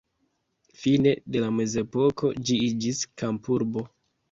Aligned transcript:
Fine 0.83 1.11
de 1.35 1.43
la 1.43 1.51
mezepoko 1.59 2.33
ĝi 2.51 2.59
iĝis 2.71 3.05
kampurbo. 3.23 3.89